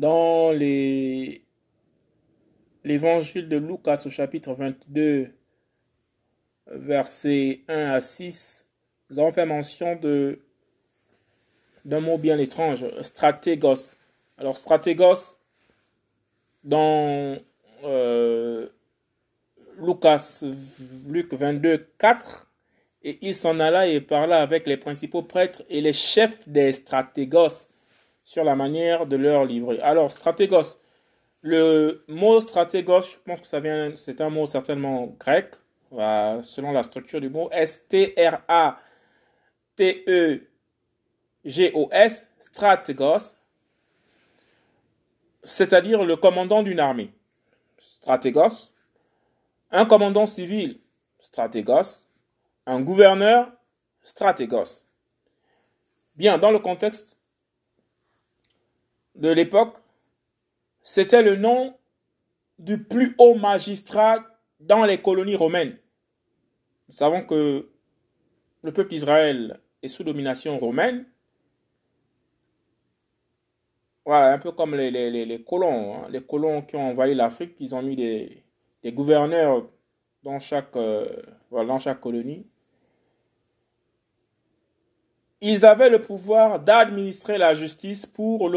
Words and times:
dans 0.00 0.50
l'évangile 2.82 3.48
de 3.50 3.58
Lucas 3.58 4.02
au 4.06 4.10
chapitre 4.10 4.54
22, 4.54 5.28
versets 6.68 7.60
1 7.68 7.90
à 7.90 8.00
6, 8.00 8.66
nous 9.10 9.18
avons 9.18 9.32
fait 9.32 9.44
mention 9.44 9.96
de 9.96 10.40
d'un 11.84 12.00
mot 12.00 12.18
bien 12.18 12.38
étrange, 12.38 12.84
stratégos. 13.00 13.96
Alors, 14.36 14.56
stratégos, 14.56 15.38
dans 16.62 17.38
euh, 17.84 18.68
Lucas, 19.78 20.42
Luc 21.08 21.32
22, 21.32 21.86
4, 21.98 22.50
et 23.02 23.18
il 23.22 23.34
s'en 23.34 23.58
alla 23.60 23.86
et 23.86 24.02
parla 24.02 24.42
avec 24.42 24.66
les 24.66 24.76
principaux 24.76 25.22
prêtres 25.22 25.62
et 25.70 25.80
les 25.80 25.94
chefs 25.94 26.46
des 26.46 26.74
stratégos 26.74 27.69
sur 28.30 28.44
la 28.44 28.54
manière 28.54 29.06
de 29.06 29.16
leur 29.16 29.44
livrer. 29.44 29.80
Alors, 29.80 30.08
stratégos, 30.08 30.78
le 31.40 32.04
mot 32.06 32.40
stratégos, 32.40 33.02
je 33.02 33.16
pense 33.24 33.40
que 33.40 33.48
ça 33.48 33.58
vient, 33.58 33.92
c'est 33.96 34.20
un 34.20 34.30
mot 34.30 34.46
certainement 34.46 35.06
grec, 35.18 35.54
selon 35.90 36.70
la 36.70 36.84
structure 36.84 37.20
du 37.20 37.28
mot, 37.28 37.48
S-T-R-A-T-E-G-O-S, 37.50 38.16
stratégos, 42.38 43.34
c'est-à-dire 45.42 46.04
le 46.04 46.14
commandant 46.14 46.62
d'une 46.62 46.78
armée. 46.78 47.12
Stratégos, 47.80 48.70
un 49.72 49.86
commandant 49.86 50.28
civil, 50.28 50.78
stratégos, 51.18 52.06
un 52.64 52.80
gouverneur, 52.80 53.50
stratégos. 54.02 54.84
Bien, 56.14 56.38
dans 56.38 56.52
le 56.52 56.60
contexte 56.60 57.16
de 59.14 59.28
l'époque, 59.28 59.76
c'était 60.82 61.22
le 61.22 61.36
nom 61.36 61.76
du 62.58 62.82
plus 62.82 63.14
haut 63.18 63.34
magistrat 63.34 64.24
dans 64.60 64.84
les 64.84 65.00
colonies 65.00 65.36
romaines. 65.36 65.76
Nous 66.88 66.94
savons 66.94 67.24
que 67.24 67.70
le 68.62 68.72
peuple 68.72 68.90
d'Israël 68.90 69.60
est 69.82 69.88
sous 69.88 70.04
domination 70.04 70.58
romaine. 70.58 71.06
Voilà, 74.04 74.32
un 74.32 74.38
peu 74.38 74.52
comme 74.52 74.74
les, 74.74 75.44
colons. 75.46 75.94
Hein. 75.94 76.08
Les 76.10 76.22
colons 76.22 76.62
qui 76.62 76.76
ont 76.76 76.90
envahi 76.90 77.14
l'Afrique, 77.14 77.54
ils 77.60 77.74
ont 77.74 77.82
mis 77.82 77.96
des, 77.96 78.44
gouverneurs 78.86 79.66
dans 80.22 80.38
chaque, 80.38 80.76
euh, 80.76 81.06
dans 81.50 81.78
chaque 81.78 82.00
colonie. 82.00 82.46
Ils 85.40 85.64
avaient 85.64 85.88
le 85.88 86.02
pouvoir 86.02 86.60
d'administrer 86.60 87.38
la 87.38 87.54
justice 87.54 88.04
pour 88.04 88.50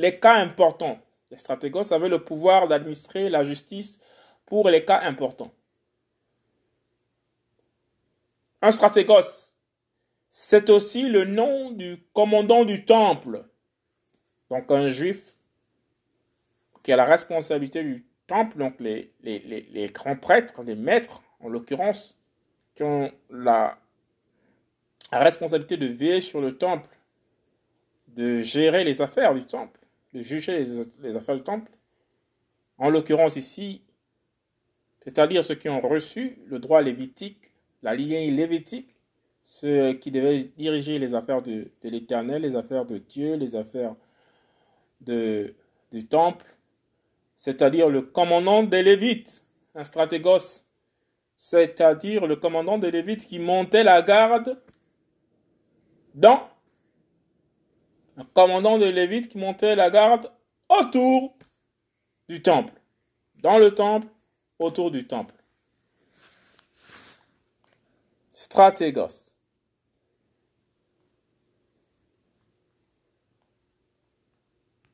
les 0.00 0.18
cas 0.18 0.34
importants. 0.34 0.98
Les 1.30 1.36
stratégos 1.36 1.92
avaient 1.92 2.08
le 2.08 2.24
pouvoir 2.24 2.68
d'administrer 2.68 3.28
la 3.28 3.44
justice 3.44 4.00
pour 4.46 4.68
les 4.68 4.84
cas 4.84 5.00
importants. 5.02 5.52
Un 8.62 8.72
stratégos, 8.72 9.54
c'est 10.30 10.70
aussi 10.70 11.08
le 11.08 11.24
nom 11.24 11.70
du 11.70 12.02
commandant 12.12 12.64
du 12.64 12.84
temple. 12.84 13.44
Donc 14.50 14.70
un 14.70 14.88
juif 14.88 15.36
qui 16.82 16.92
a 16.92 16.96
la 16.96 17.04
responsabilité 17.04 17.82
du 17.82 18.06
temple, 18.26 18.58
donc 18.58 18.74
les, 18.80 19.12
grands 19.92 20.16
prêtres, 20.16 20.62
les 20.62 20.76
maîtres 20.76 21.22
en 21.40 21.48
l'occurrence, 21.48 22.18
qui 22.74 22.82
ont 22.82 23.12
la 23.28 23.78
responsabilité 25.12 25.76
de 25.76 25.86
veiller 25.86 26.20
sur 26.20 26.40
le 26.40 26.56
temple, 26.56 26.96
de 28.08 28.40
gérer 28.40 28.84
les 28.84 29.02
affaires 29.02 29.34
du 29.34 29.44
temple, 29.44 29.79
juger 30.14 30.64
les, 31.00 31.16
affaires 31.16 31.36
du 31.36 31.42
temple. 31.42 31.70
En 32.78 32.90
l'occurrence 32.90 33.36
ici, 33.36 33.82
c'est-à-dire 35.04 35.44
ceux 35.44 35.54
qui 35.54 35.68
ont 35.68 35.80
reçu 35.80 36.38
le 36.46 36.58
droit 36.58 36.82
lévitique, 36.82 37.50
la 37.82 37.94
lignée 37.94 38.30
lévitique, 38.30 38.94
ceux 39.44 39.94
qui 39.94 40.10
devaient 40.10 40.44
diriger 40.56 40.98
les 40.98 41.14
affaires 41.14 41.42
de, 41.42 41.70
l'Éternel, 41.82 42.42
les 42.42 42.56
affaires 42.56 42.86
de 42.86 42.98
Dieu, 42.98 43.34
les 43.34 43.56
affaires 43.56 43.94
du 45.00 46.06
temple, 46.08 46.46
c'est-à-dire 47.36 47.88
le 47.88 48.02
commandant 48.02 48.62
des 48.62 48.82
Lévites, 48.82 49.42
un 49.74 49.84
stratégos, 49.84 50.62
c'est-à-dire 51.36 52.26
le 52.26 52.36
commandant 52.36 52.76
des 52.78 52.90
Lévites 52.90 53.26
qui 53.26 53.38
montait 53.38 53.82
la 53.82 54.02
garde 54.02 54.60
dans 56.14 56.48
un 58.20 58.24
commandant 58.34 58.78
de 58.78 58.86
Lévite 58.86 59.28
qui 59.28 59.38
montait 59.38 59.74
la 59.74 59.90
garde 59.90 60.30
autour 60.68 61.36
du 62.28 62.42
temple. 62.42 62.72
Dans 63.36 63.58
le 63.58 63.74
temple, 63.74 64.08
autour 64.58 64.90
du 64.90 65.06
temple. 65.06 65.34
Stratégos. 68.34 69.29